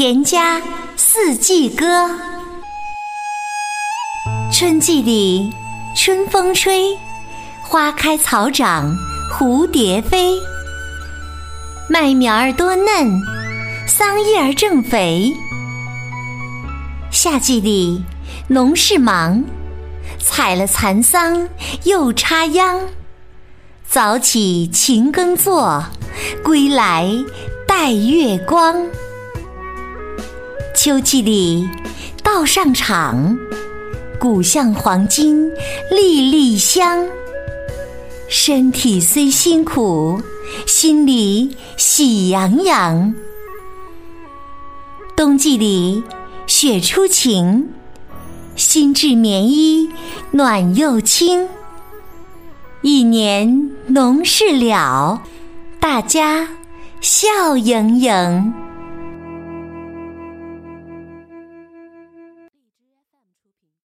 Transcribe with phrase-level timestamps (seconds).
[0.00, 0.58] 田家
[0.96, 2.08] 四季歌。
[4.50, 5.52] 春季里，
[5.94, 6.96] 春风吹，
[7.60, 8.96] 花开草长，
[9.30, 10.38] 蝴蝶飞。
[11.90, 13.20] 麦苗儿多嫩，
[13.86, 15.30] 桑叶儿正肥。
[17.10, 18.02] 夏季里，
[18.48, 19.44] 农事忙，
[20.18, 21.46] 采了蚕桑，
[21.84, 22.80] 又插秧。
[23.86, 25.84] 早起勤耕作，
[26.42, 27.06] 归来
[27.68, 28.74] 带月光。
[30.74, 31.68] 秋季里，
[32.22, 33.36] 稻上场，
[34.18, 35.50] 谷像黄金
[35.90, 37.06] 粒粒香。
[38.28, 40.22] 身体虽辛苦，
[40.66, 43.14] 心里喜洋洋。
[45.16, 46.02] 冬季里，
[46.46, 47.68] 雪初晴，
[48.54, 49.90] 新制棉衣
[50.30, 51.48] 暖又轻。
[52.80, 55.22] 一年农事了，
[55.80, 56.48] 大家
[57.00, 58.54] 笑盈盈。